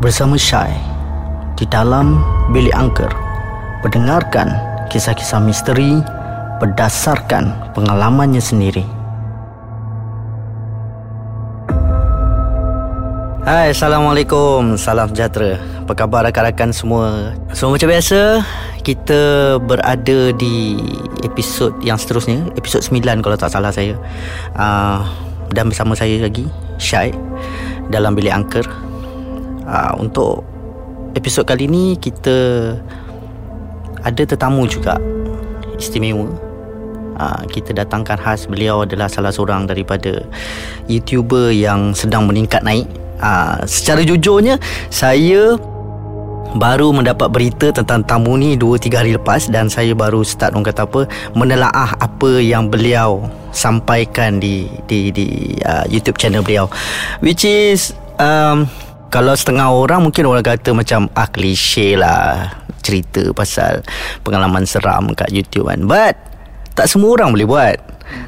[0.00, 0.72] bersama Syai
[1.60, 2.24] di dalam
[2.56, 3.12] bilik angker
[3.84, 4.48] mendengarkan
[4.88, 6.00] kisah-kisah misteri
[6.56, 8.84] berdasarkan pengalamannya sendiri.
[13.44, 14.80] Hai, Assalamualaikum.
[14.80, 15.60] Salam sejahtera.
[15.84, 17.36] Apa khabar rakan-rakan semua?
[17.56, 18.44] So, macam biasa,
[18.84, 19.20] kita
[19.64, 20.80] berada di
[21.24, 22.52] episod yang seterusnya.
[22.56, 23.96] Episod 9 kalau tak salah saya.
[24.56, 25.04] Uh,
[25.52, 27.12] dan bersama saya lagi, Syai,
[27.88, 28.89] dalam bilik angker.
[29.70, 30.42] Uh, untuk
[31.14, 32.74] episod kali ni, kita
[34.02, 34.98] ada tetamu juga
[35.78, 36.26] istimewa.
[37.20, 40.24] Uh, kita datangkan khas beliau adalah salah seorang daripada
[40.90, 42.88] YouTuber yang sedang meningkat naik
[43.20, 44.56] uh, secara jujurnya
[44.88, 45.60] saya
[46.56, 50.66] baru mendapat berita tentang tamu ni 2 3 hari lepas dan saya baru start orang
[50.66, 51.00] kata apa
[51.38, 53.22] menelaah apa yang beliau
[53.54, 56.66] sampaikan di di di uh, YouTube channel beliau
[57.22, 58.66] which is um,
[59.10, 63.82] kalau setengah orang mungkin orang kata macam ah klise lah cerita pasal
[64.22, 66.14] pengalaman seram kat YouTube kan but
[66.78, 67.76] tak semua orang boleh buat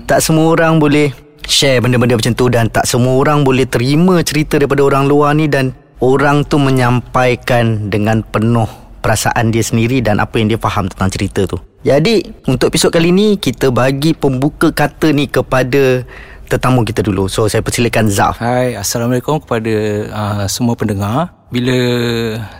[0.04, 1.14] tak semua orang boleh
[1.46, 5.46] share benda-benda macam tu dan tak semua orang boleh terima cerita daripada orang luar ni
[5.46, 5.70] dan
[6.02, 8.68] orang tu menyampaikan dengan penuh
[9.02, 11.58] perasaan dia sendiri dan apa yang dia faham tentang cerita tu.
[11.82, 16.06] Jadi, untuk episod kali ni kita bagi pembuka kata ni kepada
[16.52, 17.32] tetamu kita dulu.
[17.32, 18.36] So, saya persilakan Zaf.
[18.36, 19.74] Hai, Assalamualaikum kepada
[20.12, 21.32] uh, semua pendengar.
[21.48, 21.76] Bila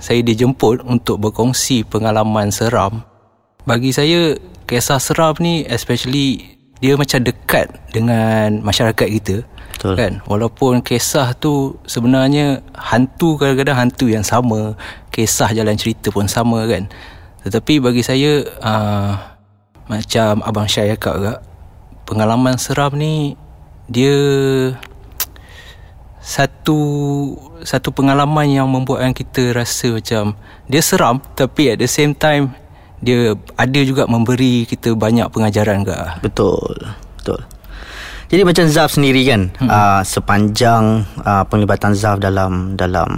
[0.01, 3.05] saya dijemput untuk berkongsi pengalaman seram,
[3.69, 9.37] bagi saya kisah seram ni especially dia macam dekat dengan masyarakat kita
[9.79, 9.95] Betul.
[9.95, 14.75] kan walaupun kisah tu sebenarnya hantu kadang-kadang hantu yang sama
[15.15, 16.91] kisah jalan cerita pun sama kan
[17.47, 19.15] tetapi bagi saya uh,
[19.87, 21.35] macam abang Syai cakap juga
[22.03, 23.39] pengalaman seram ni
[23.91, 24.17] dia
[26.23, 26.79] satu
[27.67, 30.39] satu pengalaman yang membuatkan kita rasa macam
[30.71, 32.55] dia seram tapi at the same time
[33.03, 36.23] dia ada juga memberi kita banyak pengajaran ke.
[36.23, 36.79] Betul.
[37.19, 37.43] Betul.
[38.33, 39.69] Jadi macam Zaf sendiri kan hmm.
[39.69, 43.11] uh, sepanjang uh, penglibatan Zaf dalam dalam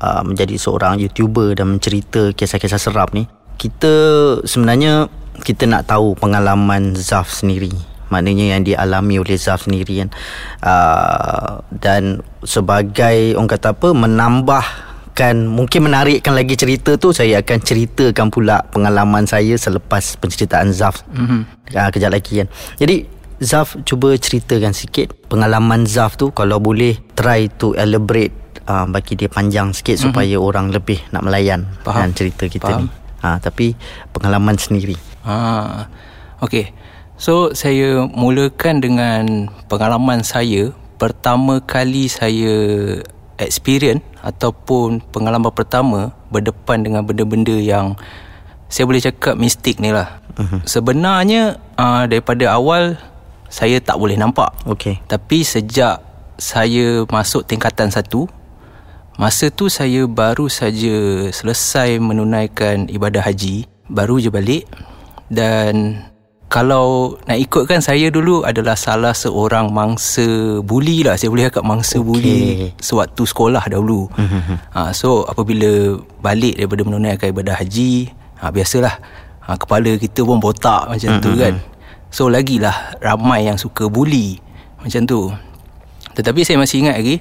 [0.00, 3.28] uh, menjadi seorang YouTuber dan mencerita kisah-kisah seram ni
[3.60, 3.92] kita
[4.48, 5.12] sebenarnya
[5.44, 10.10] kita nak tahu pengalaman Zaf sendiri maknanya yang dialami oleh Zaf sendiri kan.
[10.62, 14.64] Uh, dan sebagai orang kata apa menambah
[15.16, 21.08] akan mungkin menarikkan lagi cerita tu saya akan ceritakan pula pengalaman saya selepas penceritaan Zaf.
[21.08, 21.40] Mm-hmm.
[21.72, 22.52] uh, kejap lagi kan.
[22.76, 23.08] Jadi
[23.40, 26.36] Zaf cuba ceritakan sikit pengalaman Zaf tu.
[26.36, 30.12] Kalau boleh try to elaborate uh, bagi dia panjang sikit mm-hmm.
[30.12, 32.84] supaya orang lebih nak melayan dengan cerita kita Faham.
[32.84, 32.86] ni
[33.24, 33.72] uh, tapi
[34.12, 35.00] pengalaman sendiri.
[35.24, 35.88] Ah
[36.44, 36.68] okey
[37.16, 42.56] so saya mulakan dengan pengalaman saya pertama kali saya
[43.36, 47.94] experience ataupun pengalaman pertama berdepan dengan benda-benda yang
[48.66, 50.18] saya boleh cakap mistik ni lah.
[50.36, 50.60] Uh-huh.
[50.66, 52.98] Sebenarnya uh, daripada awal
[53.46, 54.50] saya tak boleh nampak.
[54.66, 54.98] Okay.
[55.06, 56.02] Tapi sejak
[56.36, 58.26] saya masuk tingkatan satu,
[59.16, 64.64] masa tu saya baru saja selesai menunaikan ibadah haji, baru je balik
[65.30, 66.02] dan
[66.46, 71.18] kalau nak ikutkan saya dulu adalah salah seorang mangsa buli lah.
[71.18, 72.06] Saya boleh cakap mangsa okay.
[72.06, 72.38] buli
[72.78, 74.06] sewaktu sekolah dahulu.
[74.70, 78.94] Ha, so apabila balik daripada menunaikan ibadah haji ha, biasalah
[79.42, 81.58] ha, kepala kita pun botak macam tu kan.
[82.14, 84.38] So lagilah ramai yang suka buli
[84.78, 85.34] macam tu.
[86.14, 87.20] Tetapi saya masih ingat lagi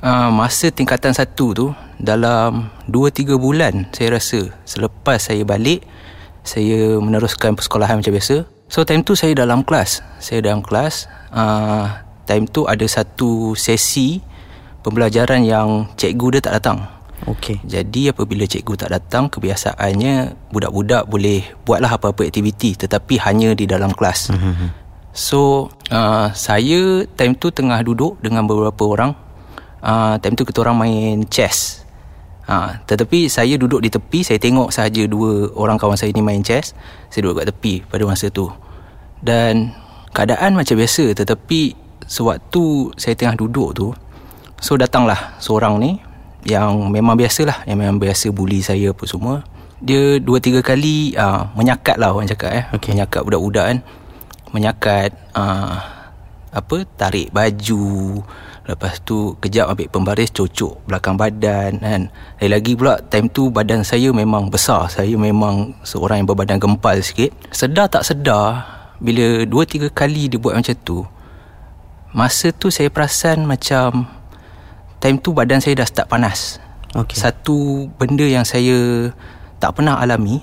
[0.00, 5.84] uh, masa tingkatan satu tu dalam 2-3 bulan saya rasa selepas saya balik
[6.46, 8.46] saya meneruskan persekolahan macam biasa.
[8.70, 10.00] So time tu saya dalam kelas.
[10.22, 11.10] Saya dalam kelas.
[11.34, 11.90] Uh,
[12.26, 14.22] time tu ada satu sesi
[14.86, 16.78] pembelajaran yang cikgu dia tak datang.
[17.26, 17.58] Okey.
[17.66, 23.90] Jadi apabila cikgu tak datang, kebiasaannya budak-budak boleh buatlah apa-apa aktiviti tetapi hanya di dalam
[23.90, 24.30] kelas.
[24.30, 24.68] Mm-hmm.
[25.16, 29.16] So uh, saya time tu tengah duduk dengan beberapa orang.
[29.80, 31.85] Uh, time tu kita orang main chess.
[32.46, 36.46] Ha, tetapi saya duduk di tepi Saya tengok sahaja dua orang kawan saya ni main
[36.46, 36.78] chess
[37.10, 38.46] Saya duduk kat tepi pada masa tu
[39.18, 39.74] Dan
[40.14, 41.74] keadaan macam biasa Tetapi
[42.06, 43.86] sewaktu saya tengah duduk tu
[44.62, 45.98] So datanglah seorang ni
[46.46, 49.42] Yang memang biasalah Yang memang biasa bully saya apa semua
[49.82, 52.64] Dia dua tiga kali uh, Menyakat lah orang cakap eh.
[52.70, 52.94] okay.
[52.94, 53.78] Menyakat budak-budak kan
[54.54, 55.82] Menyakat uh,
[56.54, 58.22] Apa Tarik baju
[58.66, 62.10] Lepas tu kejap ambil pembaris cocok belakang badan kan.
[62.42, 64.90] Lagi lagi pula time tu badan saya memang besar.
[64.90, 67.30] Saya memang seorang yang berbadan gempal sikit.
[67.54, 68.66] Sedar tak sedar
[68.98, 71.06] bila dua tiga kali dia buat macam tu.
[72.10, 74.10] Masa tu saya perasan macam
[74.98, 76.58] time tu badan saya dah start panas.
[76.98, 77.14] Okey.
[77.14, 79.10] Satu benda yang saya
[79.62, 80.42] tak pernah alami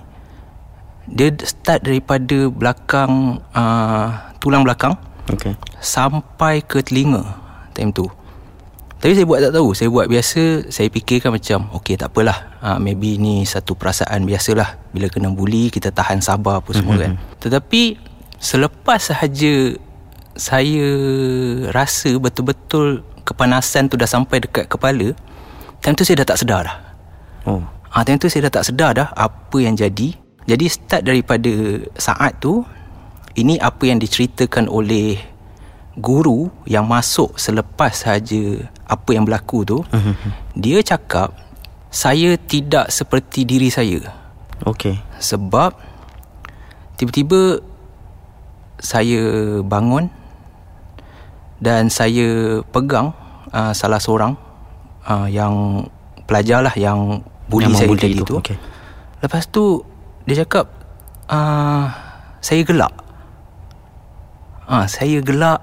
[1.04, 4.08] dia start daripada belakang uh,
[4.40, 4.96] tulang belakang
[5.28, 5.60] Okey.
[5.84, 7.43] sampai ke telinga
[7.76, 8.06] time tu.
[9.04, 12.80] Tapi saya buat tak tahu Saya buat biasa Saya fikirkan macam Okay tak apalah uh,
[12.80, 18.00] Maybe ni satu perasaan biasalah Bila kena bully Kita tahan sabar apa semua kan Tetapi
[18.40, 19.76] Selepas sahaja
[20.40, 20.88] Saya
[21.76, 25.12] Rasa betul-betul Kepanasan tu dah sampai dekat kepala
[25.84, 26.78] Time tu saya dah tak sedar dah
[27.44, 27.60] Oh.
[27.92, 30.16] Ah, time tu saya dah tak sedar dah apa yang jadi.
[30.44, 31.52] Jadi start daripada
[31.96, 32.64] saat tu
[33.36, 35.20] ini apa yang diceritakan oleh
[35.98, 39.78] guru yang masuk selepas saja apa yang berlaku tu.
[40.58, 41.34] Dia cakap
[41.94, 44.02] saya tidak seperti diri saya.
[44.66, 44.98] Okey.
[45.22, 45.78] Sebab
[46.98, 47.62] tiba-tiba
[48.82, 49.22] saya
[49.62, 50.10] bangun
[51.64, 53.16] dan saya pegang
[53.54, 54.36] uh, salah seorang
[55.08, 55.86] uh, yang
[56.28, 58.36] pelajar lah yang bully Yang saya membuli tadi tu, tu.
[58.42, 58.58] okey.
[59.24, 59.86] Lepas tu
[60.28, 60.68] dia cakap
[61.32, 61.88] uh,
[62.44, 62.92] saya gelak.
[64.68, 65.60] Ah, uh, saya gelak.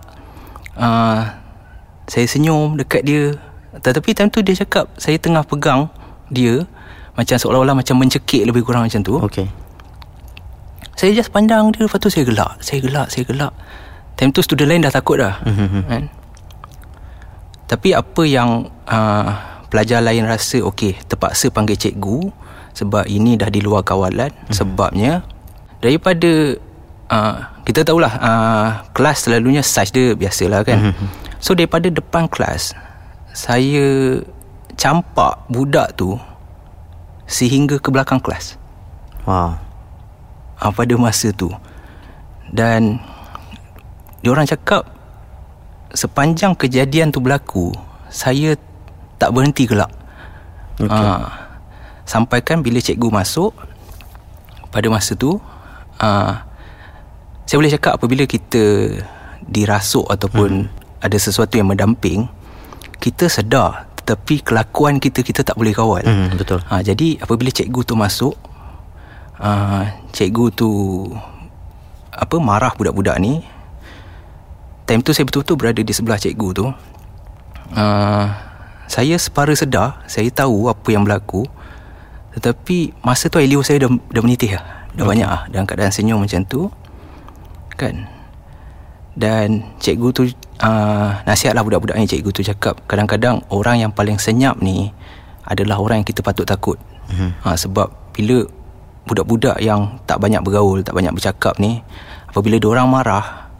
[0.80, 1.28] Uh,
[2.06, 3.36] saya senyum dekat dia.
[3.76, 5.86] Tetapi time tu dia cakap saya tengah pegang
[6.26, 6.64] dia
[7.12, 9.20] macam seolah-olah macam mencekik lebih kurang macam tu.
[9.20, 9.46] Okey.
[10.96, 13.56] Saya just pandang dia Lepas tu saya gelak Saya gelak Saya gelak
[14.16, 15.88] Time tu student lain dah takut dah Mhm.
[15.88, 16.02] kan?
[17.64, 19.28] Tapi apa yang uh,
[19.72, 22.28] Pelajar lain rasa Okay terpaksa panggil cikgu
[22.76, 24.52] Sebab ini dah di luar kawalan Mhm.
[24.52, 25.24] Sebabnya
[25.80, 26.60] Daripada
[27.08, 31.06] uh, Kita tahulah uh, Kelas selalunya Size dia biasalah kan Mhm.
[31.38, 32.72] So daripada depan kelas
[33.30, 34.18] Saya
[34.74, 36.16] Campak budak tu
[37.24, 38.56] Sehingga ke belakang kelas
[39.22, 39.60] Wow.
[40.58, 41.52] uh, pada masa tu
[42.50, 42.98] dan
[44.20, 44.82] diorang cakap
[45.90, 47.70] sepanjang kejadian tu berlaku
[48.08, 48.58] saya
[49.16, 49.92] tak berhenti gelak
[50.76, 50.90] Okey.
[50.90, 51.30] uh,
[52.02, 53.54] sampaikan bila cikgu masuk
[54.68, 55.38] pada masa tu
[56.00, 56.32] uh,
[57.50, 58.94] saya boleh cakap apabila kita
[59.42, 61.02] dirasuk ataupun hmm.
[61.02, 62.30] ada sesuatu yang mendamping
[63.02, 66.62] kita sedar tetapi kelakuan kita kita tak boleh kawal Hmm, betul.
[66.70, 68.38] Ha, jadi apabila cikgu tu masuk
[69.42, 69.82] uh,
[70.14, 70.70] Cikgu tu
[72.14, 73.42] Apa marah budak-budak ni
[74.86, 76.66] Time tu saya betul-betul berada di sebelah cikgu tu
[77.74, 78.24] uh,
[78.86, 81.48] Saya separa sedar Saya tahu apa yang berlaku
[82.38, 85.10] Tetapi Masa tu liur saya dah, dah menitih lah Dah okay.
[85.16, 86.70] banyak lah Dalam keadaan senyum macam tu
[87.80, 88.20] Kan
[89.18, 90.22] dan cikgu tu
[90.62, 94.94] uh, Nasihatlah budak-budak ni Cikgu tu cakap Kadang-kadang Orang yang paling senyap ni
[95.42, 96.78] Adalah orang yang kita patut takut
[97.10, 97.42] mm-hmm.
[97.42, 98.46] ha, Sebab Bila
[99.04, 101.82] Budak-budak yang Tak banyak bergaul Tak banyak bercakap ni
[102.30, 103.50] Apabila orang marah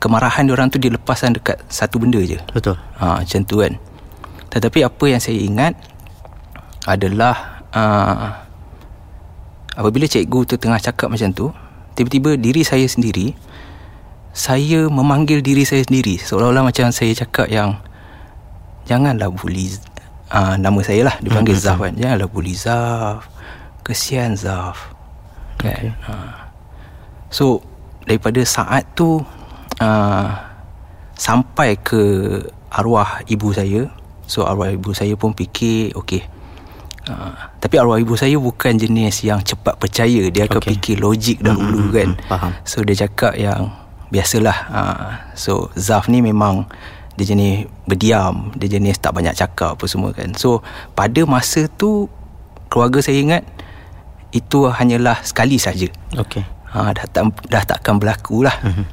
[0.00, 2.80] Kemarahan orang tu Dilepaskan dekat Satu benda je Betul.
[2.96, 3.76] ha, Macam tu kan
[4.56, 5.76] Tetapi apa yang saya ingat
[6.88, 8.32] Adalah uh,
[9.76, 11.52] Apabila cikgu tu tengah cakap macam tu
[11.96, 13.32] Tiba-tiba diri saya sendiri
[14.36, 16.20] Saya memanggil diri saya sendiri.
[16.20, 17.80] Seolah-olah macam saya cakap yang
[18.84, 19.72] Janganlah bully
[20.30, 21.96] uh, Nama saya lah Dipanggil Zaf kan.
[21.96, 23.26] Janganlah bully Zaf.
[23.80, 24.92] Kesian Zaf.
[25.56, 25.72] Kan?
[25.72, 26.12] Okay.
[26.12, 26.52] uh.
[27.32, 27.64] So
[28.04, 29.24] Daripada saat tu
[29.80, 30.28] uh,
[31.16, 31.96] Sampai ke
[32.68, 33.88] Arwah ibu saya.
[34.28, 36.35] So arwah ibu saya pun fikir Okay
[37.06, 37.30] Uh,
[37.62, 40.26] tapi arwah ibu saya bukan jenis yang cepat percaya.
[40.26, 40.74] Dia akan okay.
[40.74, 42.10] fikir logik dahulu Mm, mm, kan.
[42.26, 42.52] Faham.
[42.66, 43.70] So dia cakap yang
[44.06, 44.58] Biasalah.
[44.70, 46.66] Uh, So Zaf ni memang
[47.14, 48.54] Dia jenis berdiam.
[48.54, 50.34] Dia jenis tak banyak cakap apa semua kan.
[50.34, 50.62] So
[50.94, 52.06] pada masa tu
[52.66, 53.42] Keluarga saya ingat
[54.30, 55.86] Itu hanyalah sekali saja.
[56.14, 56.42] Okey.
[56.70, 58.84] ha, dah, tak, dah takkan berlaku lah Mhm.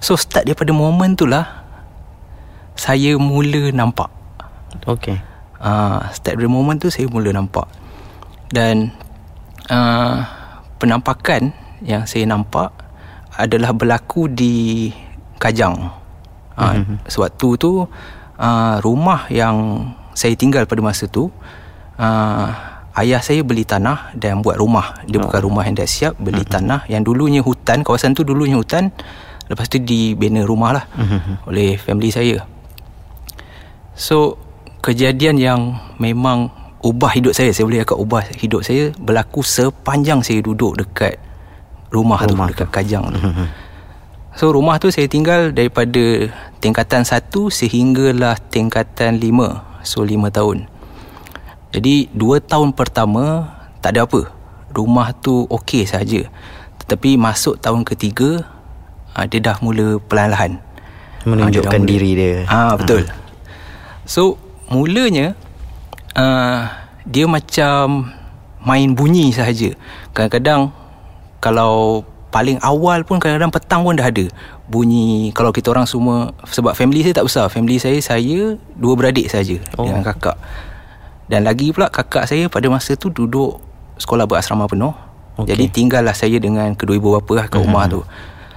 [0.00, 1.64] So start daripada momen tu lah
[2.72, 4.08] Saya mula nampak.
[4.88, 5.20] Okey.
[5.60, 7.68] Uh, Start dari momen tu saya mula nampak
[8.50, 8.90] Dan
[9.68, 10.18] uh,
[10.80, 11.52] Penampakan
[11.84, 12.72] yang saya nampak
[13.36, 14.88] Adalah berlaku di
[15.40, 15.76] Kajang
[16.56, 16.96] uh, mm-hmm.
[17.06, 19.56] Sewaktu tu uh, Rumah yang
[20.16, 21.28] saya tinggal pada masa tu
[22.00, 22.48] uh,
[22.90, 25.30] Ayah saya beli tanah dan buat rumah Dia oh.
[25.30, 26.52] bukan rumah yang dah siap Beli mm-hmm.
[26.52, 28.90] tanah yang dulunya hutan Kawasan tu dulunya hutan
[29.46, 31.48] Lepas tu dibina rumah lah mm-hmm.
[31.48, 32.42] Oleh family saya
[33.94, 34.49] So
[34.80, 35.60] kejadian yang
[36.00, 36.48] memang
[36.80, 41.20] ubah hidup saya saya boleh cakap ubah hidup saya berlaku sepanjang saya duduk dekat
[41.92, 43.20] rumah, Rumah tu dekat Kajang tu.
[44.38, 46.30] So rumah tu saya tinggal daripada
[46.62, 49.82] tingkatan 1 sehinggalah tingkatan 5.
[49.82, 50.70] So 5 tahun.
[51.74, 53.50] Jadi 2 tahun pertama
[53.82, 54.30] tak ada apa.
[54.70, 56.30] Rumah tu okey saja.
[56.78, 58.46] Tetapi masuk tahun ketiga
[59.18, 60.62] ah, dia dah mula perlahan-lahan.
[61.26, 62.34] Ah, Menunjukkan dia mula- diri dia.
[62.46, 63.10] Ah betul.
[64.06, 64.38] So
[64.70, 65.34] mulanya
[66.14, 66.70] uh,
[67.04, 68.14] dia macam
[68.62, 69.74] main bunyi sahaja.
[70.14, 70.70] Kadang-kadang
[71.42, 74.24] kalau paling awal pun kadang-kadang petang pun dah ada
[74.70, 79.26] bunyi kalau kita orang semua sebab family saya tak besar family saya saya dua beradik
[79.26, 79.82] saja oh.
[79.82, 80.38] dengan kakak
[81.26, 83.58] dan lagi pula kakak saya pada masa tu duduk
[83.98, 84.94] sekolah berasrama penuh
[85.34, 85.58] okay.
[85.58, 87.66] jadi tinggallah saya dengan kedua ibu bapa lah kat uh-huh.
[87.66, 88.00] rumah tu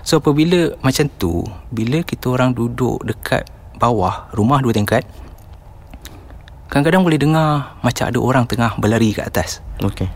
[0.05, 1.41] so apabila macam tu
[1.73, 3.49] bila kita orang duduk dekat
[3.81, 5.01] bawah rumah dua tingkat
[6.73, 9.61] kadang-kadang boleh dengar macam ada orang tengah berlari kat atas.
[9.77, 10.09] Okey.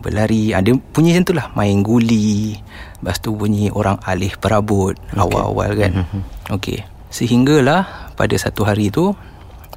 [0.00, 2.56] Berlari ada bunyi macam itulah main guli
[3.04, 5.20] lepas tu bunyi orang alih perabot okay.
[5.20, 5.92] awal-awal kan.
[6.00, 6.22] Mm-hmm.
[6.56, 6.80] okey.
[7.12, 9.12] Sehinggalah pada satu hari tu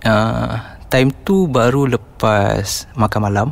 [0.07, 0.51] uh,
[0.87, 3.47] time tu baru lepas makan malam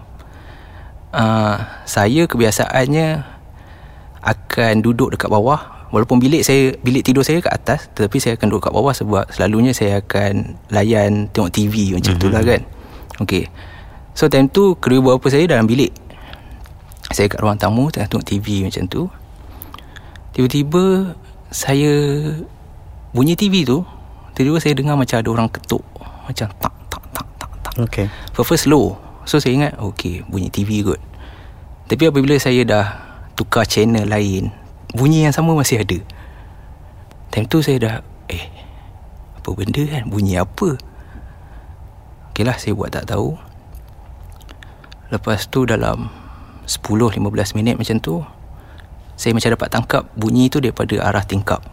[1.11, 3.27] uh, saya kebiasaannya
[4.23, 8.47] akan duduk dekat bawah walaupun bilik saya bilik tidur saya kat atas tetapi saya akan
[8.49, 12.21] duduk kat bawah sebab selalunya saya akan layan tengok TV macam mm-hmm.
[12.21, 12.61] itulah kan.
[13.25, 13.43] Okey.
[14.13, 15.91] So time tu kedua bapa saya dalam bilik.
[17.09, 19.09] Saya kat ruang tamu tengah tengok TV macam tu.
[20.37, 21.17] Tiba-tiba
[21.49, 21.91] saya
[23.09, 23.81] bunyi TV tu
[24.37, 25.83] tiba-tiba saya dengar macam ada orang ketuk.
[26.29, 27.73] Macam tak tak tak tak tak.
[27.89, 28.07] Okay.
[28.45, 28.93] first slow.
[29.25, 31.01] So saya ingat okay bunyi TV kot.
[31.89, 32.85] Tapi apabila saya dah
[33.33, 34.58] tukar channel lain
[34.93, 35.99] bunyi yang sama masih ada.
[37.29, 37.95] Time tu saya dah
[38.29, 38.45] eh
[39.37, 40.09] apa benda kan?
[40.09, 40.77] Bunyi apa?
[42.33, 43.37] Okay lah saya buat tak tahu.
[45.09, 46.09] Lepas tu dalam
[46.69, 48.21] 10-15 minit macam tu
[49.17, 51.65] Saya macam dapat tangkap Bunyi tu daripada arah tingkap.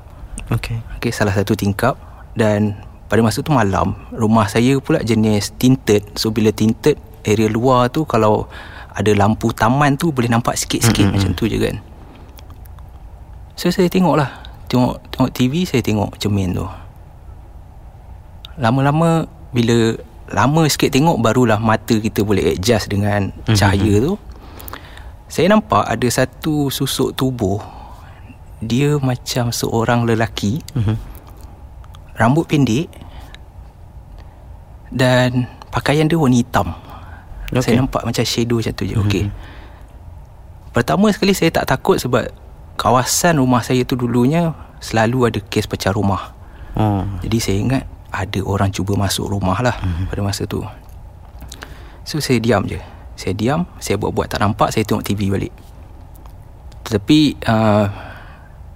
[0.49, 2.01] Okay Okay salah satu tingkap.
[2.33, 2.81] Dan
[3.13, 6.17] pada masa tu malam Rumah saya pula jenis tinted.
[6.17, 6.97] So bila tinted
[7.29, 8.49] Area luar tu Kalau
[8.97, 11.13] ada lampu taman tu Boleh nampak sikit-sikit mm-hmm.
[11.13, 11.77] macam tu je kan
[13.57, 14.31] So saya tengok lah
[14.69, 16.69] Tengok, tengok TV Saya tengok cermin tu
[18.61, 19.97] Lama-lama Bila
[20.31, 24.07] Lama sikit tengok Barulah mata kita boleh adjust Dengan cahaya mm-hmm.
[24.07, 24.15] tu
[25.27, 27.59] saya nampak ada satu susuk tubuh
[28.63, 30.95] Dia macam seorang lelaki uh-huh.
[32.15, 32.87] Rambut pendek
[34.87, 36.71] Dan Pakaian dia warna hitam
[37.51, 37.59] okay.
[37.59, 39.03] Saya nampak macam shadow macam tu je uh-huh.
[39.03, 39.27] okay.
[40.71, 42.31] Pertama sekali saya tak takut sebab
[42.77, 46.37] Kawasan rumah saya tu dulunya Selalu ada kes pecah rumah.
[46.77, 47.03] Uh.
[47.25, 50.07] Jadi saya ingat Ada orang cuba masuk rumah lah uh-huh.
[50.13, 50.61] Pada masa tu.
[52.05, 52.79] So saya diam je.
[53.17, 55.53] Saya diam Saya buat-buat tak nampak Saya tengok TV balik.
[56.85, 57.87] Tetapi uh,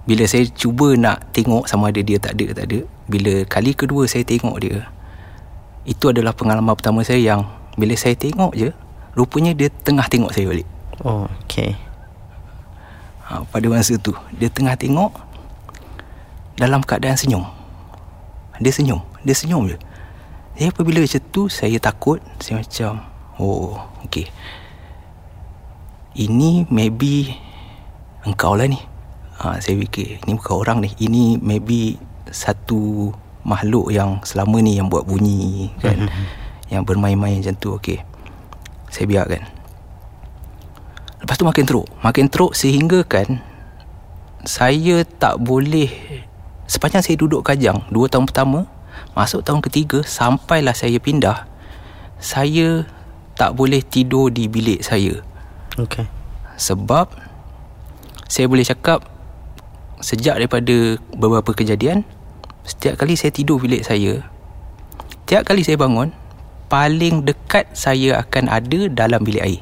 [0.09, 4.09] Bila saya cuba nak tengok Sama ada dia tak ada tak ada Bila kali kedua
[4.09, 4.89] saya tengok dia
[5.85, 8.73] Itu adalah pengalaman pertama saya yang Bila saya tengok je
[9.11, 10.67] Rupanya dia tengah tengok saya balik.
[11.03, 11.90] Oh okay
[13.31, 15.15] ha, Pada masa tu Dia tengah tengok
[16.59, 17.47] Dalam keadaan senyum.
[18.59, 19.77] Dia senyum Dia senyum je.
[20.59, 23.07] Jadi apabila macam tu Saya takut Saya macam
[23.39, 24.27] Oh Okay
[26.19, 27.31] Ini maybe
[28.27, 28.77] Engkau lah ni.
[29.39, 30.91] Ha, Saya fikir Ini bukan orang ni.
[30.99, 31.95] Ini maybe
[32.27, 33.09] Satu
[33.47, 36.11] Makhluk yang Selama ni yang buat bunyi Kan.
[36.71, 37.75] Yang bermain-main macam tu.
[37.79, 37.99] Okay
[38.87, 39.60] Saya biarkan
[41.21, 43.39] Lepas tu makin teruk Makin teruk sehingga kan
[44.43, 45.89] Saya tak boleh
[46.65, 48.65] Sepanjang saya duduk kajang Dua tahun pertama
[49.13, 51.45] Masuk tahun ketiga Sampailah saya pindah
[52.17, 52.89] Saya
[53.41, 55.17] tak boleh tidur di bilik saya.
[55.73, 56.05] Okay.
[56.61, 57.09] Sebab
[58.29, 59.01] saya boleh cakap
[59.97, 62.05] sejak daripada beberapa kejadian
[62.61, 64.21] setiap kali saya tidur bilik saya
[65.25, 66.13] setiap kali saya bangun
[66.69, 69.61] paling dekat saya akan ada dalam bilik air.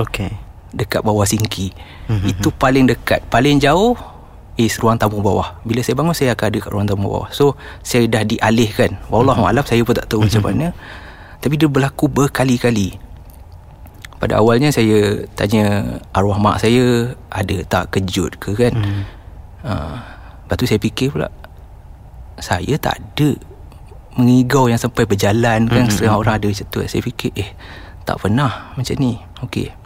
[0.00, 0.32] Okay.
[0.74, 1.70] Dekat bawah sinki.
[2.10, 2.30] Mm-hmm.
[2.34, 3.22] Itu paling dekat.
[3.30, 3.94] Paling jauh
[4.58, 5.58] is ruang tamu bawah.
[5.62, 7.30] Bila saya bangun saya akan ada kat ruang tamu bawah.
[7.30, 7.54] So
[7.86, 8.98] saya dah dialihkan.
[9.08, 9.66] Wallahu mm-hmm.
[9.66, 10.34] saya pun tak tahu mm-hmm.
[10.34, 10.66] macam mana.
[11.44, 12.96] Tapi dia berlaku berkali-kali
[14.16, 19.02] Pada awalnya saya tanya arwah mak saya Ada tak kejut ke kan hmm.
[19.60, 20.00] uh,
[20.48, 21.28] Lepas tu saya fikir pula
[22.40, 23.36] Saya tak ada
[24.16, 25.92] Mengigau yang sampai berjalan kan hmm.
[25.92, 27.52] Setengah orang ada macam tu Saya fikir eh
[28.08, 29.83] Tak pernah macam ni Okey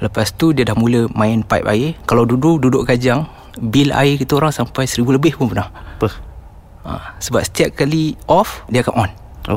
[0.00, 1.96] Lepas tu dia dah mula main pipe air.
[2.08, 3.28] Kalau duduk duduk kajang
[3.60, 5.68] Bil air kita orang sampai seribu lebih pun pernah.
[6.00, 6.08] Apa?
[6.80, 9.10] Uh, sebab setiap kali off Dia akan on.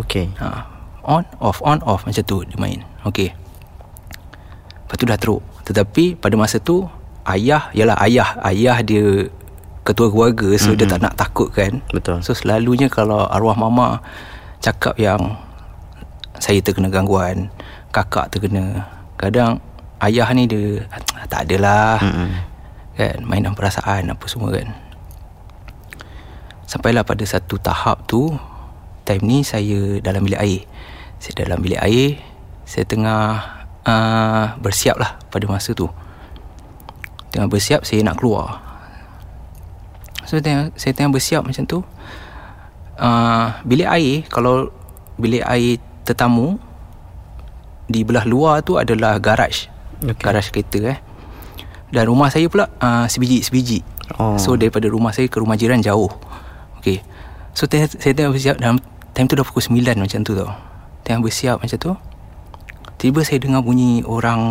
[0.04, 0.68] Okay uh,
[1.08, 2.04] on off on off.
[2.04, 2.84] Macam tu dia main.
[3.08, 3.32] Okey.
[4.84, 5.42] Lepas tu dah teruk.
[5.64, 6.84] Tetapi pada masa tu
[7.24, 9.32] ayah ialah ayah ayah dia
[9.84, 10.80] ketua keluarga so mm-hmm.
[10.80, 12.20] dia tak nak takut kan betul.
[12.24, 14.00] So selalunya kalau arwah mama
[14.64, 15.40] cakap yang
[16.40, 17.52] saya terkena gangguan
[17.92, 18.88] kakak terkena
[19.20, 19.60] kadang
[20.03, 20.83] ayah ni dia
[21.31, 22.00] tak adalah.
[22.03, 22.31] Mm-hmm.
[22.93, 24.69] kan mainan perasaan apa semua kan.
[26.69, 28.33] Sampailah pada satu tahap tu
[29.05, 30.62] time ni saya dalam bilik air.
[31.17, 32.19] Saya dalam bilik air
[32.67, 33.39] Saya tengah
[33.88, 35.88] uh, bersiap lah pada masa tu.
[37.31, 38.60] Tengah bersiap saya nak keluar.
[40.27, 41.79] So tengah, saya tengah bersiap macam tu.
[42.93, 44.69] Uh, Bilik air Kalau
[45.17, 46.62] bilik air tetamu
[47.89, 49.73] Di belah luar tu adalah garaj
[50.05, 50.19] Okay.
[50.19, 51.00] Garaj kereta eh.
[51.89, 53.81] Dan rumah saya pula uh, sebiji-sebiji
[54.13, 54.36] Oh.
[54.36, 56.12] So daripada rumah saya ke rumah jiran jauh.
[56.77, 57.00] Okay
[57.51, 58.77] So tengah, saya tengah bersiap dalam
[59.10, 60.51] Time tu dah pukul 9 macam tu tau.
[61.01, 61.91] Tengah bersiap macam tu
[62.95, 64.41] Tiba saya dengar bunyi orang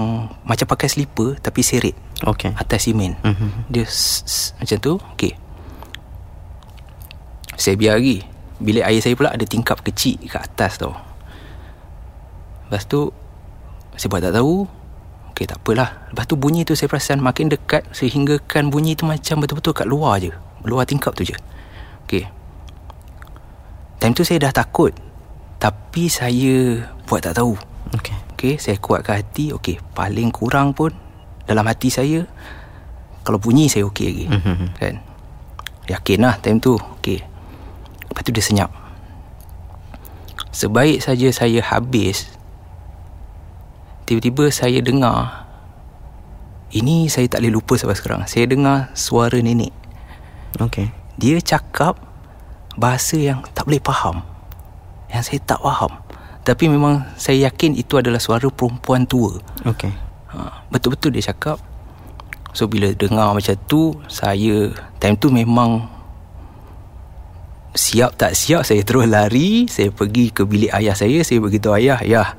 [0.41, 1.93] Macam pakai slipper Tapi seret
[2.23, 2.55] Okay.
[2.55, 3.13] Atas simen.
[3.21, 3.69] Mhm.
[3.69, 5.37] Dia s- s- macam tu Okay
[7.55, 8.25] Saya biar lagi.
[8.57, 10.97] Bilik air saya pula ada tingkap kecil kat atas tau.
[12.65, 13.13] Lepas tu
[13.95, 14.65] Saya buat tak tahu
[15.33, 16.13] Okay tak apalah.
[16.13, 20.21] Lepas tu bunyi tu saya perasan makin dekat Sehinggakan bunyi tu macam betul-betul kat luar
[20.21, 20.29] je.
[20.69, 21.35] Luar tingkap tu je.
[22.05, 22.29] Okay
[23.97, 24.93] Time tu saya dah takut.
[25.57, 27.57] Tapi saya buat tak tahu.
[27.97, 28.17] Okay.
[28.35, 29.55] Okay, saya kuatkan hati.
[29.55, 30.91] Okay, paling kurang pun
[31.47, 32.27] Dalam hati saya
[33.23, 34.27] Kalau bunyi saya okey lagi.
[34.29, 34.69] Mhm.
[34.77, 34.95] Kan?
[35.89, 36.77] Yakin lah time tu.
[37.01, 37.23] Okay
[38.13, 38.71] Lepas tu dia senyap.
[40.53, 42.29] Sebaik saja saya habis
[44.13, 45.49] Tiba-tiba saya dengar
[46.69, 48.21] Ini saya tak boleh lupa sampai sekarang.
[48.29, 49.73] Saya dengar suara nenek.
[50.61, 50.93] Okay.
[51.17, 51.97] Dia cakap
[52.77, 54.21] Bahasa yang tak boleh faham
[55.09, 55.97] Yang saya tak faham.
[56.45, 59.41] Tapi memang saya yakin itu adalah suara perempuan tua.
[59.65, 59.97] Okay.
[60.29, 61.57] ha, Betul-betul dia cakap.
[62.53, 65.89] So bila dengar macam tu Saya Time tu memang
[67.73, 69.73] Siap tak siap Saya terus lari.
[69.73, 72.37] Saya pergi ke bilik ayah saya Saya beritahu ayah Ayah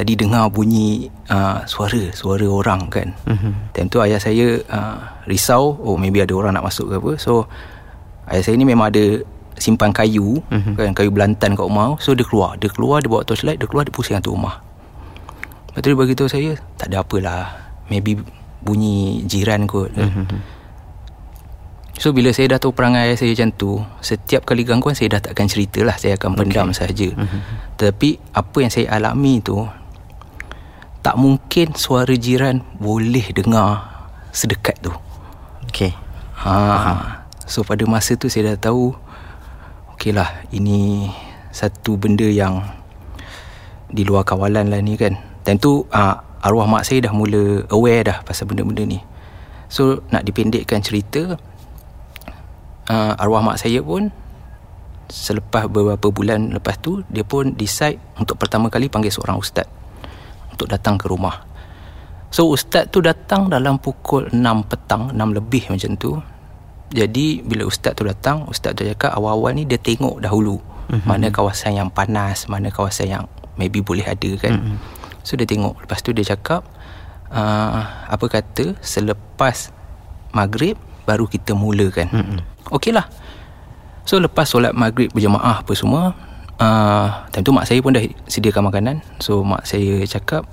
[0.00, 3.76] Tadi dengar bunyi uh, Suara Suara orang kan Mhm.
[3.76, 7.44] Time tu ayah saya uh, Risau Oh maybe ada orang nak masuk ke apa So
[8.24, 9.20] Ayah saya ni memang ada
[9.54, 10.72] Simpan kayu Mhm.
[10.72, 13.84] kan, Kayu belantan kat rumah So dia keluar Dia keluar Dia bawa torchlight Dia keluar
[13.84, 14.64] Dia pusing satu rumah
[15.68, 17.42] Lepas tu dia beritahu saya Tak ada apalah
[17.86, 18.16] Maybe
[18.58, 20.56] bunyi jiran kot Mhm.
[21.94, 25.20] So bila saya dah tahu perangai ayah saya macam tu Setiap kali gangguan saya dah
[25.22, 26.76] takkan cerita lah Saya akan pendam okay.
[26.80, 27.38] sahaja Mhm.
[27.76, 29.60] Tetapi apa yang saya alami tu
[31.00, 33.88] Tak mungkin suara jiran boleh dengar
[34.36, 34.92] sedekat tu.
[35.70, 35.96] Okay.
[36.36, 37.24] ha.
[37.48, 38.92] So pada masa tu saya dah tahu
[39.96, 41.08] Okey lah ini
[41.50, 42.62] satu benda yang
[43.90, 45.16] Di luar kawalan lah ni kan.
[45.40, 49.00] Dan tu uh, arwah mak saya dah mula aware dah pasal benda-benda ni.
[49.70, 51.38] So nak dipendekkan cerita
[52.90, 54.10] uh, Arwah mak saya pun
[55.06, 59.70] Selepas beberapa bulan lepas tu Dia pun decide untuk pertama kali panggil seorang ustaz
[60.60, 61.40] Untuk datang ke rumah.
[62.28, 64.36] So ustaz tu datang dalam pukul 6
[64.68, 66.20] petang 6 lebih macam tu.
[66.92, 70.60] Jadi bila ustaz tu datang Ustaz tu cakap awal-awal ni dia tengok dahulu.
[70.92, 71.08] Mm-hmm.
[71.08, 73.24] Mana kawasan yang panas Mana kawasan yang
[73.56, 74.52] maybe boleh ada kan.
[74.52, 74.76] Mm-hmm.
[75.24, 75.80] So dia tengok.
[75.80, 76.60] Lepas tu dia cakap
[77.32, 79.72] uh, Apa kata Selepas
[80.36, 80.76] maghrib
[81.08, 82.12] Baru kita mulakan.
[82.12, 82.38] Mm-hmm.
[82.68, 83.08] Okey lah
[84.04, 86.12] So lepas solat maghrib berjemaah apa semua
[86.60, 88.96] uh, Time tu mak saya pun dah sediakan makanan.
[89.18, 90.44] So mak saya cakap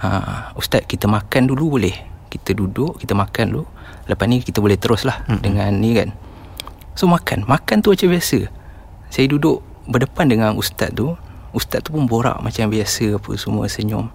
[0.00, 1.94] uh, Ustaz kita makan dulu boleh.
[2.30, 3.64] Kita duduk kita makan dulu.
[4.06, 5.42] Lepas ni kita boleh terus lah mm-hmm.
[5.42, 6.08] Dengan ni kan.
[6.94, 7.44] So makan.
[7.44, 8.38] Makan tu macam biasa.
[9.10, 11.18] Saya duduk berdepan dengan ustaz tu.
[11.50, 14.12] Ustaz tu pun borak macam biasa Apa semua senyum.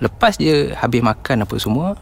[0.00, 1.92] Lepas je habis makan apa semua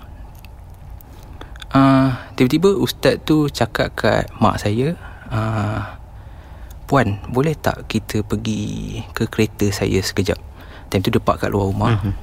[1.75, 4.95] uh, Tiba-tiba ustaz tu cakap kat mak saya
[5.35, 5.98] uh,
[6.89, 10.41] Puan boleh tak kita pergi ke kereta saya sekejap
[10.89, 12.15] Time tu dia park kat luar rumah mm-hmm.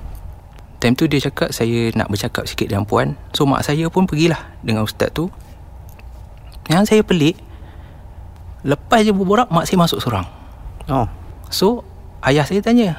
[0.82, 4.42] Time tu dia cakap saya nak bercakap sikit dengan puan So mak saya pun pergilah
[4.66, 5.30] dengan ustaz tu
[6.66, 7.38] Yang saya pelik
[8.66, 10.26] Lepas je berborak mak saya masuk seorang
[10.90, 11.06] Oh.
[11.50, 11.86] So
[12.26, 12.98] ayah saya tanya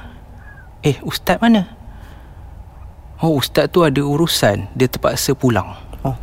[0.82, 1.74] Eh ustaz mana?
[3.18, 5.74] Oh ustaz tu ada urusan Dia terpaksa pulang
[6.06, 6.14] Oh.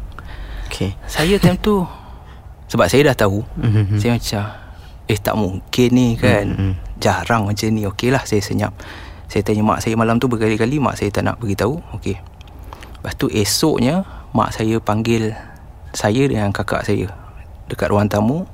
[0.71, 0.95] Okay.
[1.03, 1.83] Saya time tu
[2.71, 3.99] Sebab saya dah tahu Mhm.
[3.99, 4.62] Saya macam
[5.07, 6.45] Eh tak mungkin ni kan?
[6.47, 6.73] Mhm.
[6.99, 7.83] Jarang macam ni.
[7.83, 8.71] Okey lah saya senyap.
[9.27, 11.81] Saya tanya mak saya malam tu berkali-kali Mak saya tak nak beritahu.
[11.97, 12.21] Okey.
[13.01, 15.35] Lepas tu esoknya Mak saya panggil
[15.91, 17.09] Saya dengan kakak saya
[17.67, 18.45] Dekat ruang tamu.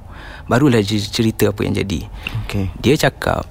[0.50, 2.02] Barulah dia cerita apa yang jadi.
[2.46, 2.72] Okay.
[2.82, 3.46] Dia cakap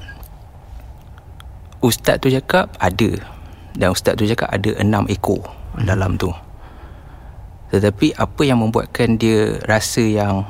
[1.79, 3.11] Ustaz tu cakap ada
[3.79, 5.47] Dan ustaz tu cakap ada enam ekor
[5.79, 5.87] hmm.
[5.87, 6.35] dalam tu.
[7.71, 10.49] Tetapi apa yang membuatkan dia rasa yang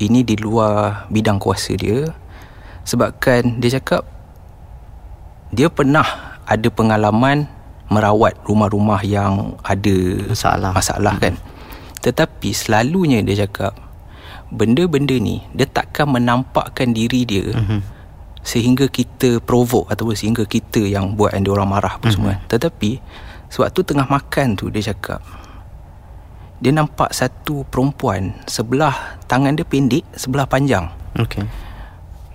[0.00, 2.08] Ini di luar bidang kuasa dia
[2.88, 4.08] Sebabkan dia cakap
[5.52, 7.44] Dia pernah ada pengalaman
[7.92, 9.96] Merawat rumah-rumah yang ada
[10.32, 10.72] Masalah.
[10.72, 11.36] Masalah kan
[12.00, 13.76] Tetapi selalunya dia cakap
[14.48, 18.00] Benda-benda ni Dia takkan menampakkan diri dia Mhm.
[18.40, 22.48] sehingga kita provoke ataupun sehingga kita yang buat yang dia orang marah apa semua Mhm.
[22.48, 22.96] tetapi
[23.52, 25.20] sewaktu tengah makan tu dia cakap
[26.60, 30.92] dia nampak satu perempuan sebelah tangan dia pendek sebelah panjang.
[31.16, 31.42] Okey.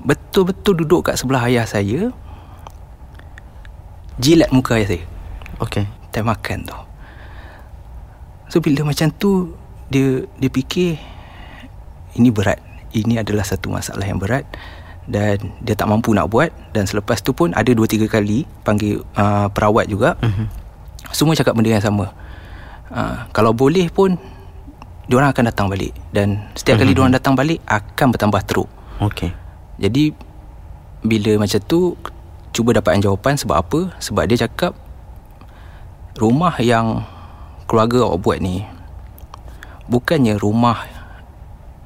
[0.05, 2.09] betul-betul duduk kat sebelah ayah saya.
[4.17, 5.05] Jilat muka ayah saya.
[5.61, 5.85] Okey.
[6.09, 6.77] time makan tu.
[8.49, 9.53] So bila macam tu
[9.93, 10.97] dia dia fikir
[12.17, 12.57] ini berat.
[12.95, 14.47] Ini adalah satu masalah yang berat
[15.05, 16.49] dan dia tak mampu nak buat.
[16.73, 20.17] Dan selepas tu pun ada dua tiga kali panggil uh, perawat juga.
[20.25, 20.65] Mhm.
[21.13, 22.09] semua cakap benda yang sama
[22.91, 24.17] uh, kalau boleh pun
[25.05, 28.69] diorang akan datang balik dan setiap kali diorang datang balik akan bertambah teruk
[29.01, 29.29] Okey.
[29.77, 30.13] jadi
[31.05, 31.93] bila macam tu
[32.55, 33.79] cuba dapatkan jawapan sebab apa?
[34.01, 34.73] Sebab dia cakap
[36.17, 37.05] rumah yang
[37.69, 38.63] keluarga awak buat ni
[39.85, 40.87] bukannya rumah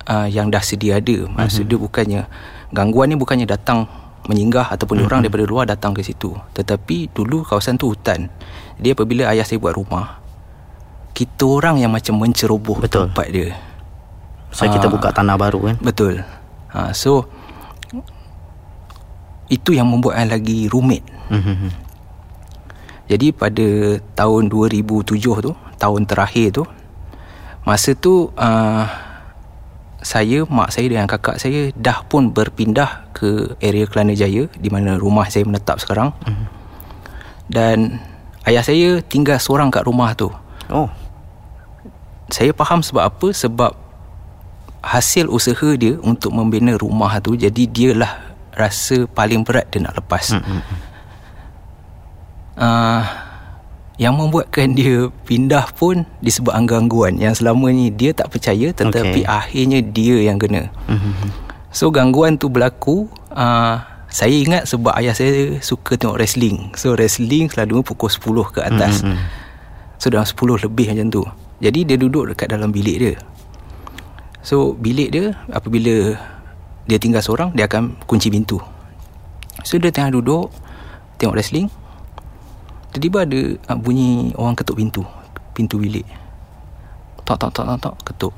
[0.07, 1.27] uh, yang dah sedia ada.
[1.27, 2.29] Maksud dia bukannya
[2.71, 3.89] gangguan ni bukannya datang
[4.29, 5.09] menyinggah ataupun mm-hmm.
[5.09, 6.38] orang daripada luar datang ke situ.
[6.53, 8.29] Tetapi dulu kawasan tu hutan.
[8.77, 10.18] Jadi apabila ayah saya buat rumah
[11.13, 13.10] kita orang yang macam menceroboh Betul.
[13.10, 13.52] tempat dia.
[14.50, 14.93] So kita Ah.
[14.93, 15.76] buka tanah baru kan.
[15.78, 16.24] Betul.
[16.74, 17.26] Ha, so
[19.50, 21.02] itu yang membuatkan lagi rumit.
[21.30, 21.89] Mhm.
[23.10, 23.67] Jadi pada
[24.13, 26.63] tahun 2007 tu, tahun terakhir tu,
[27.65, 28.86] masa tu uh,
[30.00, 34.95] saya, mak saya dan kakak saya dah pun berpindah ke area Kelana Jaya di mana
[34.95, 36.13] rumah saya menetap sekarang.
[36.24, 36.45] Mhm.
[37.50, 37.78] Dan
[38.45, 40.30] ayah saya tinggal seorang kat rumah tu.
[40.69, 40.89] Oh.
[42.29, 43.27] Saya faham sebab apa?
[43.34, 43.73] Sebab
[44.79, 50.36] hasil usaha dia untuk membina rumah tu jadi dialah rasa paling berat dia nak lepas.
[50.36, 50.60] Mhm.
[52.60, 53.03] uh,
[53.99, 59.27] yang membuatkan dia pindah pun disebabkan gangguan yang selama ni dia tak percaya tetapi Okey.
[59.27, 60.71] akhirnya dia yang kena.
[60.88, 61.36] Mhm.
[61.75, 66.71] So gangguan tu berlaku uh, saya ingat sebab ayah saya suka tengok wrestling.
[66.79, 69.03] So wrestling selalu pukul 10 ke atas.
[69.03, 69.19] Mhm.
[69.99, 71.23] So dalam 10 lebih macam tu.
[71.59, 73.13] Jadi dia duduk dekat dalam bilik dia.
[74.39, 76.15] So bilik dia apabila
[76.88, 78.63] dia tinggal seorang dia akan kunci pintu.
[79.67, 80.55] So dia tengah duduk
[81.19, 81.67] tengok wrestling.
[82.95, 83.39] Tiba-tiba ada
[83.75, 85.03] uh, bunyi orang ketuk pintu.
[85.51, 86.07] Pintu bilik.
[87.27, 88.33] Tok tok tok tok tok ketuk.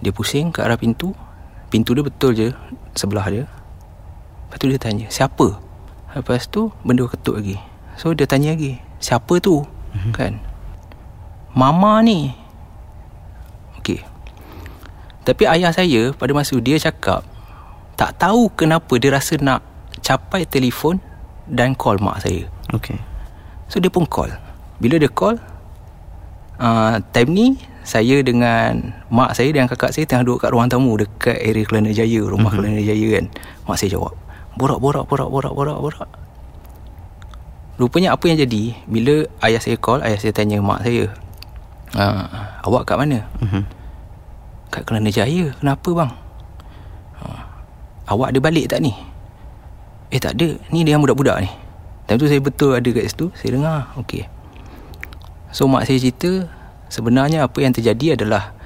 [0.00, 1.10] Dia pusing ke arah pintu.
[1.68, 2.48] Pintu dia betul je
[2.94, 3.44] sebelah dia.
[4.48, 5.56] Lepas tu dia tanya, siapa?
[6.12, 7.56] Lepas tu benda ketuk lagi.
[7.96, 9.64] So dia tanya lagi, siapa tu?
[9.92, 10.12] Mm-hmm.
[10.12, 10.32] Kan?
[11.52, 12.32] Mama ni.
[13.80, 14.00] Okey.
[15.22, 17.22] Tapi ayah saya pada masa dia cakap
[17.94, 19.62] tak tahu kenapa dia rasa nak
[20.02, 20.98] capai telefon
[21.46, 22.48] dan call mak saya.
[22.74, 22.98] Okey.
[23.70, 24.32] So dia pun call.
[24.82, 25.38] Bila dia call,
[26.58, 27.46] uh, time ni
[27.86, 31.90] saya dengan mak saya dan kakak saya tengah duduk kat ruang tamu dekat area Kelana
[31.94, 32.62] Jaya, rumah mm-hmm.
[32.62, 33.24] Kelana Jaya kan.
[33.68, 34.14] Mak saya jawab,
[34.58, 36.10] borak, borak, borak, borak, borak, borak.
[37.82, 41.10] Rupanya apa yang jadi, bila ayah saya call, ayah saya tanya mak saya,
[41.98, 42.30] uh,
[42.62, 43.26] awak kat mana?
[43.42, 43.66] Mhm.
[44.70, 46.12] Kat Kelana Jaya, kenapa bang?
[47.18, 47.42] Uh,
[48.06, 48.94] awak ada balik tak ni?
[50.14, 51.50] Eh tak ada, ni dia yang budak-budak ni.
[52.06, 54.30] Time tu saya betul ada kat situ, saya dengar, okey.
[55.52, 56.48] So mak saya cerita
[56.88, 58.56] Sebenarnya apa yang terjadi adalah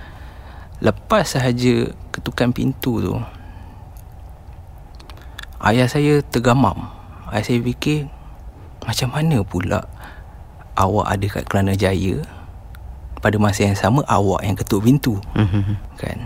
[0.78, 3.14] Lepas sahaja ketukan pintu tu
[5.58, 6.90] Ayah saya tergamam
[7.30, 8.06] Ayah saya fikir
[8.86, 9.82] Macam mana pula
[10.76, 12.22] Awak ada kat Kelana Jaya
[13.18, 15.18] Pada masa yang sama Awak yang ketuk pintu?
[15.34, 15.74] Mhm.
[15.98, 16.18] Kan?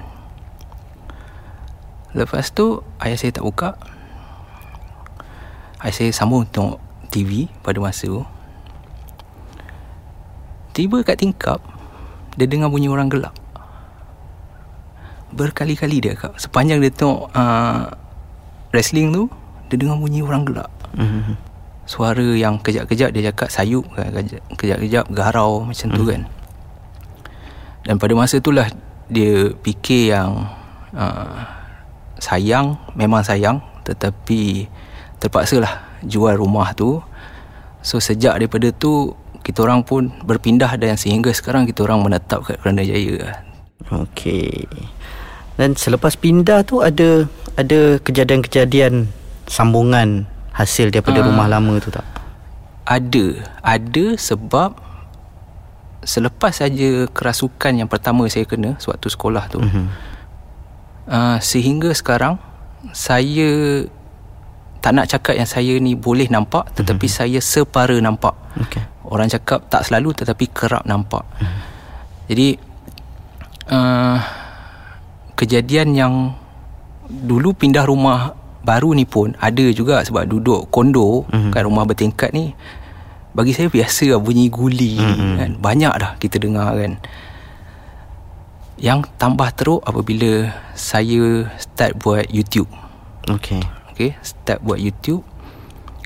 [2.12, 3.78] Lepas tu Ayah saya tak buka.
[5.80, 6.76] Ayah saya sambung tengok
[7.08, 8.22] TV Pada masa tu.
[10.70, 11.58] Tiba kat tingkap
[12.36, 13.34] Dia dengar bunyi orang gelak
[15.30, 17.86] Berkali-kali dia kak Sepanjang dia tengok uh,
[18.70, 19.26] Wrestling tu
[19.66, 21.49] Dia dengar bunyi orang gelak Mhm.
[21.90, 26.22] Suara yang kejap-kejap Dia cakap sayup kejap- Kejap-kejap garau Macam tu kan.
[27.82, 28.70] Dan pada masa itulah
[29.10, 30.46] Dia fikir yang
[30.94, 31.42] uh,
[32.22, 34.70] Sayang Memang sayang Tetapi
[35.18, 37.02] Terpaksalah Jual rumah tu.
[37.82, 42.62] So sejak daripada tu Kita orang pun berpindah Dan sehingga sekarang Kita orang menetap kat
[42.62, 43.42] Kerana Jaya.
[43.90, 44.70] Okey.
[45.58, 47.28] Dan selepas pindah tu ada
[47.60, 49.12] ada kejadian-kejadian
[49.44, 50.24] sambungan
[50.60, 51.26] hasil daripada Ah.
[51.26, 52.04] rumah lama tu tak?
[52.84, 53.26] Ada
[53.60, 54.76] Ada sebab
[56.00, 59.84] Selepas saja kerasukan yang pertama saya kena Sewaktu sekolah tu Mhm.
[61.06, 62.40] uh, Sehingga sekarang
[62.90, 63.84] Saya
[64.80, 67.14] Tak nak cakap yang saya ni boleh nampak Tetapi Mhm.
[67.14, 68.80] saya separa nampak Okey.
[69.04, 71.22] Orang cakap tak selalu Tetapi kerap nampak
[72.26, 72.56] Jadi
[73.68, 74.18] uh,
[75.34, 76.14] Kejadian yang
[77.06, 81.52] Dulu pindah rumah baru ni pun ada juga sebab duduk kondo mm-hmm.
[81.52, 82.52] kan rumah bertingkat ni
[83.32, 85.34] bagi saya biasa lah bunyi guli mm-hmm.
[85.38, 85.50] kan.
[85.62, 86.98] Banyak dah kita dengar kan.
[88.80, 92.68] Yang tambah teruk apabila saya start buat YouTube.
[93.28, 93.60] Okay.
[93.92, 95.22] Okay start buat YouTube.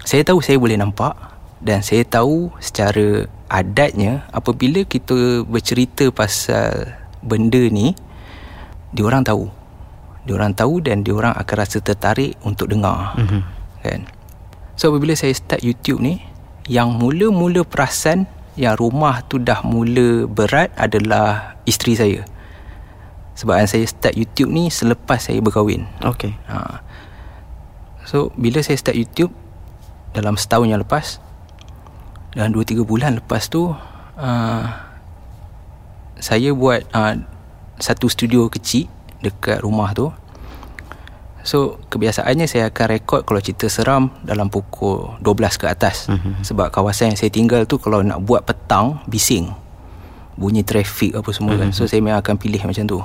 [0.04, 1.16] Saya tahu saya boleh nampak
[1.64, 6.92] dan saya tahu secara adatnya apabila kita bercerita pasal
[7.24, 7.96] benda ni
[8.92, 9.48] diorang tahu
[10.24, 13.42] diorang tahu dan diorang akan rasa tertarik untuk dengar mm-hmm.
[13.84, 14.00] kan
[14.74, 16.24] so apabila saya start YouTube ni
[16.64, 22.20] yang mula-mula perasan yang rumah tu dah mula berat adalah isteri saya.
[23.34, 25.90] Sebab saya start YouTube ni selepas saya berkahwin.
[25.98, 26.38] Okay.
[26.46, 26.78] Ha.
[28.06, 29.34] So, bila saya start YouTube
[30.14, 31.18] dalam setahun yang lepas,
[32.38, 34.64] dalam 2-3 bulan lepas tu, uh,
[36.22, 37.18] saya buat uh,
[37.82, 38.86] satu studio kecil
[39.24, 40.12] dekat rumah tu.
[41.44, 46.08] So kebiasaannya saya akan rekod kalau cerita seram dalam pukul 12 ke atas.
[46.08, 46.40] Mm-hmm.
[46.40, 49.52] Sebab kawasan yang saya tinggal tu kalau nak buat petang bising.
[50.40, 51.60] Bunyi trafik apa semua mm-hmm.
[51.60, 51.70] kan.
[51.70, 51.76] Mhm.
[51.76, 52.98] So saya memang akan pilih macam tu.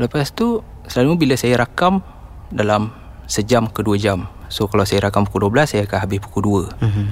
[0.00, 2.00] Lepas tu selalu bila saya rakam
[2.48, 2.88] dalam
[3.28, 4.24] sejam ke dua jam.
[4.48, 6.80] So kalau saya rakam pukul 12 saya akan habis pukul 2.
[6.80, 7.06] Mm-hmm.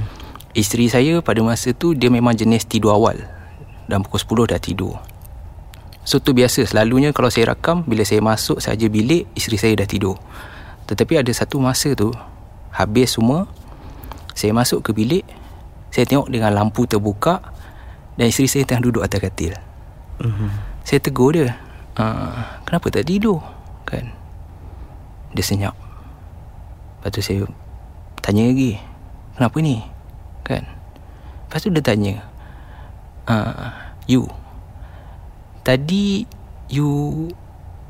[0.56, 3.20] Isteri saya pada masa tu dia memang jenis tidur awal.
[3.84, 4.96] Dan pukul 10 dah tidur.
[6.06, 6.62] So tu biasa.
[6.70, 10.14] Selalunya kalau saya rakam Bila saya masuk saja bilik Isteri saya dah tidur.
[10.86, 12.14] Tetapi ada satu masa tu
[12.70, 13.50] Habis semua
[14.32, 15.26] Saya masuk ke bilik
[15.90, 17.42] Saya tengok dengan lampu terbuka
[18.14, 19.58] Dan isteri saya tengah duduk atas katil.
[20.22, 20.50] Mm-hmm.
[20.86, 21.58] Saya tegur dia
[21.98, 23.42] uh, Kenapa tak tidur?
[23.82, 24.14] Kan?
[25.34, 25.74] Dia senyap.
[27.02, 27.42] Lepas tu saya
[28.22, 28.78] Tanya lagi
[29.34, 29.82] Kenapa ni?
[30.46, 30.70] Kan?
[31.50, 32.14] Lepas tu dia tanya
[33.26, 33.74] uh,
[34.06, 34.45] You
[35.66, 36.22] Tadi
[36.70, 37.26] you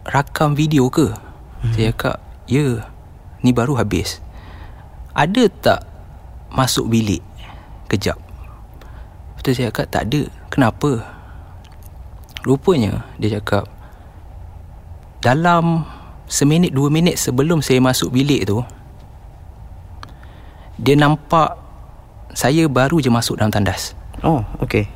[0.09, 1.13] rakam video ke?
[1.61, 1.73] Hmm.
[1.77, 2.17] Saya cakap,
[2.49, 2.89] ya.
[3.45, 4.25] Ni baru habis.
[5.13, 5.81] Ada tak
[6.57, 7.21] masuk bilik
[7.93, 8.17] kejap?
[9.37, 10.25] Betul saya cakap, tak ada.
[10.49, 11.05] Kenapa?
[12.49, 13.69] Rupanya dia cakap,
[15.21, 15.85] dalam
[16.31, 18.65] seminit dua minit sebelum saya masuk bilik tu,
[20.81, 21.61] dia nampak
[22.33, 23.93] saya baru je masuk dalam tandas.
[24.25, 24.96] Oh, okay.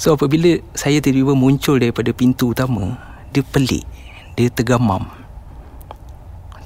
[0.00, 2.96] So apabila saya tiba-tiba muncul daripada pintu utama
[3.30, 3.84] Dia pelik
[4.34, 5.06] Dia tergamam.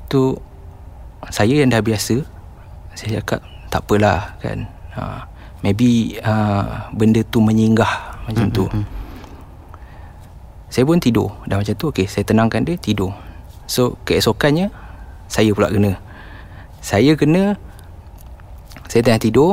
[0.07, 0.39] Tu
[1.29, 2.23] Saya yang dah biasa
[2.95, 4.65] Saya cakap Tak apalah kan.
[4.95, 5.27] Ha,
[5.61, 8.57] Maybe uh, Benda tu menyinggah Macam mm-hmm.
[8.57, 8.65] tu.
[8.71, 8.95] hmm, hmm.
[10.67, 11.31] Saya pun tidur.
[11.47, 13.13] Dah macam tu Okay saya tenangkan dia Tidur.
[13.67, 14.71] So keesokannya
[15.27, 15.99] Saya pula kena.
[16.81, 17.59] Saya kena
[18.87, 19.53] Saya tengah tidur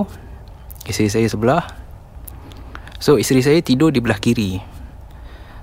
[0.85, 1.82] Isteri saya sebelah
[3.03, 4.63] So isteri saya tidur di belah kiri.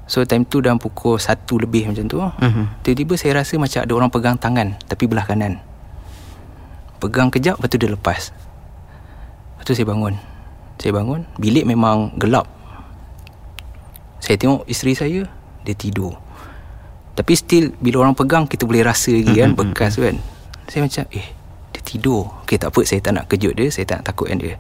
[0.05, 2.67] So time tu dalam pukul 1 lebih macam tu uh-huh.
[2.85, 5.63] Tiba-tiba saya rasa macam ada orang pegang tangan Tapi belah kanan.
[7.01, 8.21] Pegang kejap lepas tu dia lepas.
[9.55, 10.19] Lepas tu saya bangun.
[10.83, 12.51] Saya bangun Bilik memang gelap.
[14.19, 15.21] Saya tengok isteri saya
[15.65, 16.19] Dia tidur.
[17.15, 19.71] Tapi still Bila orang pegang Kita boleh rasa lagi kan uh-huh.
[19.71, 20.19] Bekas kan.
[20.67, 21.25] Saya macam Eh
[21.71, 22.35] Dia tidur.
[22.45, 24.59] Okay tak apa Saya tak nak kejut dia Saya tak nak takutkan dia.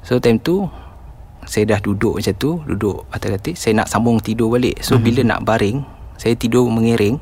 [0.00, 0.64] So time tu
[1.50, 4.78] saya dah duduk macam tu duduk atas katil saya nak sambung tidur balik.
[4.86, 5.02] So mm-hmm.
[5.02, 5.82] bila nak baring
[6.14, 7.18] saya tidur mengiring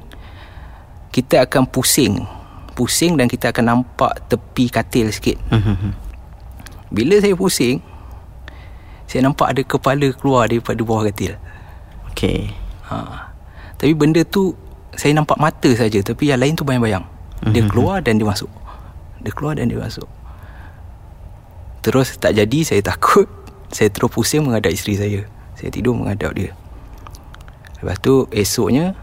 [1.08, 2.28] kita akan pusing.
[2.76, 5.40] Pusing dan kita akan nampak tepi katil sikit.
[5.48, 5.92] Mm-hmm.
[6.92, 7.80] bila saya pusing
[9.08, 11.40] saya nampak ada kepala keluar daripada bawah katil.
[12.12, 12.52] Okey.
[12.92, 13.32] Ha.
[13.80, 14.52] Tapi benda tu
[14.92, 17.08] saya nampak mata saja tapi yang lain tu bayang-bayang.
[17.48, 17.70] Dia mm-hmm.
[17.72, 18.52] keluar dan dia masuk.
[19.24, 20.04] Dia keluar dan dia masuk.
[21.80, 23.37] Terus tak jadi saya takut
[23.72, 25.20] saya terus pusing menghadap isteri saya.
[25.58, 26.54] Saya tidur menghadap dia.
[27.78, 28.94] Lepas tu esoknya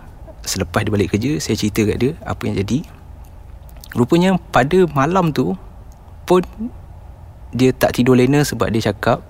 [0.45, 2.84] Selepas dia balik kerja Saya cerita kat dia Apa yang jadi.
[3.95, 5.56] Rupanya pada malam tu
[6.28, 6.43] Pun
[7.56, 9.23] Dia tak tidur lena sebab dia cakap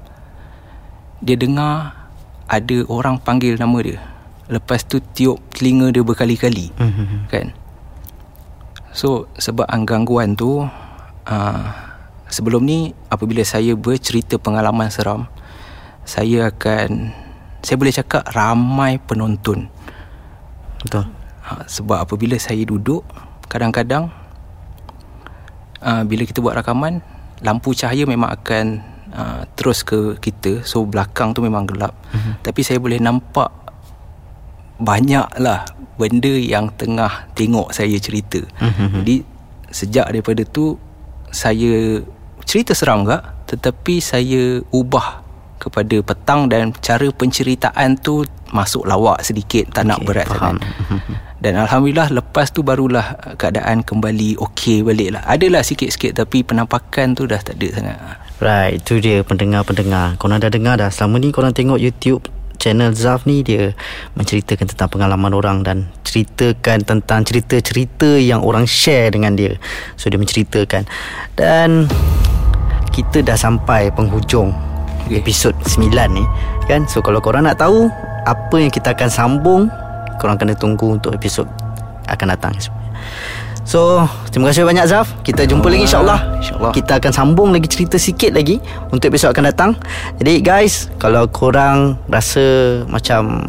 [1.22, 1.94] Dia dengar
[2.50, 4.02] Ada orang panggil nama dia.
[4.46, 7.22] Lepas tu tiup telinga dia berkali-kali mm-hmm.
[7.34, 7.54] Kan?
[8.94, 11.64] So sebab gangguan tu uh,
[12.26, 15.30] Sebelum ni apabila saya bercerita pengalaman seram
[16.02, 17.14] Saya akan
[17.62, 19.70] Saya boleh cakap ramai penonton.
[20.82, 21.06] Betul.
[21.46, 23.06] Ha, Sebab apabila saya duduk
[23.46, 24.10] Kadang-kadang
[25.86, 27.06] uh, Bila kita buat rakaman
[27.46, 28.66] Lampu cahaya memang akan
[29.14, 30.66] uh, Terus ke kita.
[30.66, 31.94] So belakang tu memang gelap.
[32.10, 32.42] Uh-huh.
[32.42, 33.54] Tapi saya boleh nampak
[34.82, 35.70] Banyaklah
[36.02, 38.42] Benda yang tengah Tengok saya cerita.
[38.42, 39.06] Uh-huh.
[39.06, 39.22] Jadi
[39.70, 40.82] Sejak daripada tu
[41.30, 42.02] Saya
[42.46, 45.26] cerita seram gak tetapi saya ubah
[45.60, 48.22] kepada petang dan cara penceritaan tu
[48.54, 50.62] masuk lawak sedikit tak okay, nak berat sangat
[51.46, 55.22] Dan Alhamdulillah lepas tu barulah keadaan kembali okey balik lah.
[55.30, 57.98] Adalah sikit-sikit tapi penampakan tu dah tak ada sangat.
[58.42, 60.18] Right, itu dia pendengar-pendengar.
[60.18, 60.90] Korang dah dengar dah.
[60.90, 62.26] Selama ni korang tengok YouTube
[62.58, 63.78] channel Zaf ni dia
[64.18, 69.54] menceritakan tentang pengalaman orang dan ceritakan tentang cerita-cerita yang orang share dengan dia.
[70.02, 70.90] So dia menceritakan.
[71.38, 71.86] Dan
[72.96, 74.56] kita dah sampai penghujung
[75.04, 75.20] okay.
[75.20, 76.24] episod 9 ni
[76.72, 76.88] kan.
[76.88, 77.92] So kalau korang nak tahu
[78.24, 79.68] apa yang kita akan sambung,
[80.18, 81.46] korang kena tunggu untuk episod
[82.08, 82.56] akan datang.
[83.66, 87.98] So Terima kasih banyak Zaf Kita jumpa lagi insyaAllah InsyaAllah Kita akan sambung lagi cerita
[87.98, 88.62] sikit lagi
[88.94, 89.72] Untuk episod akan datang
[90.22, 92.46] Jadi guys Kalau korang rasa
[92.86, 93.42] macam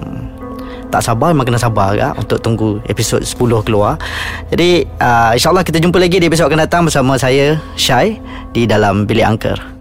[0.97, 3.37] tak sabar memang kena sabar ya, untuk tunggu episod 10
[3.69, 4.01] keluar.
[4.49, 8.17] Jadi uh, insyaAllah kita jumpa lagi di episod akan datang bersama saya Syai
[8.57, 9.76] di dalam Bilik Angker.